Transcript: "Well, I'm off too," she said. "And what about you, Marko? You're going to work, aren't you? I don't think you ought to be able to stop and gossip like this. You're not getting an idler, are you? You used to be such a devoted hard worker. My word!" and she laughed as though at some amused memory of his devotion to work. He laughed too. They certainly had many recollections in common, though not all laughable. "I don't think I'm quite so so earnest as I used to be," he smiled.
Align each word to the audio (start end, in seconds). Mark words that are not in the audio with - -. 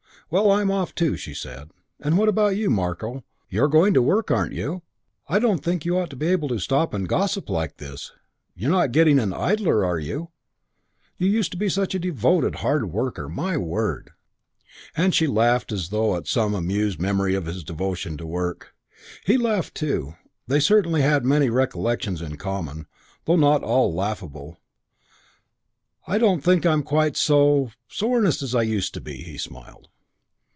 "Well, 0.33 0.49
I'm 0.49 0.71
off 0.71 0.95
too," 0.95 1.17
she 1.17 1.33
said. 1.33 1.71
"And 1.99 2.17
what 2.17 2.29
about 2.29 2.55
you, 2.55 2.69
Marko? 2.69 3.25
You're 3.49 3.67
going 3.67 3.93
to 3.95 4.01
work, 4.01 4.31
aren't 4.31 4.53
you? 4.53 4.81
I 5.27 5.39
don't 5.39 5.61
think 5.61 5.83
you 5.83 5.97
ought 5.97 6.09
to 6.11 6.15
be 6.15 6.27
able 6.27 6.47
to 6.47 6.57
stop 6.59 6.93
and 6.93 7.05
gossip 7.05 7.49
like 7.49 7.79
this. 7.79 8.13
You're 8.55 8.71
not 8.71 8.93
getting 8.93 9.19
an 9.19 9.33
idler, 9.33 9.83
are 9.83 9.99
you? 9.99 10.29
You 11.17 11.27
used 11.27 11.51
to 11.51 11.57
be 11.57 11.67
such 11.67 11.93
a 11.93 11.99
devoted 11.99 12.55
hard 12.55 12.93
worker. 12.93 13.27
My 13.27 13.57
word!" 13.57 14.11
and 14.95 15.13
she 15.13 15.27
laughed 15.27 15.69
as 15.73 15.89
though 15.89 16.15
at 16.15 16.27
some 16.27 16.55
amused 16.55 16.97
memory 17.01 17.35
of 17.35 17.45
his 17.45 17.61
devotion 17.61 18.15
to 18.15 18.25
work. 18.25 18.73
He 19.25 19.35
laughed 19.35 19.75
too. 19.75 20.15
They 20.47 20.61
certainly 20.61 21.01
had 21.01 21.25
many 21.25 21.49
recollections 21.49 22.21
in 22.21 22.37
common, 22.37 22.87
though 23.25 23.35
not 23.35 23.63
all 23.63 23.93
laughable. 23.93 24.61
"I 26.07 26.17
don't 26.17 26.39
think 26.39 26.65
I'm 26.65 26.83
quite 26.83 27.17
so 27.17 27.71
so 27.89 28.13
earnest 28.13 28.41
as 28.41 28.55
I 28.55 28.61
used 28.61 28.93
to 28.93 29.01
be," 29.01 29.23
he 29.23 29.37
smiled. 29.37 29.89